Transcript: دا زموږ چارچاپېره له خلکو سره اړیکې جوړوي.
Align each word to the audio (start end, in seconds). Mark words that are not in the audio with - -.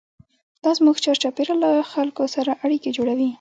دا 0.63 0.71
زموږ 0.79 0.95
چارچاپېره 1.05 1.53
له 1.63 1.71
خلکو 1.91 2.23
سره 2.35 2.51
اړیکې 2.63 2.89
جوړوي. 2.97 3.29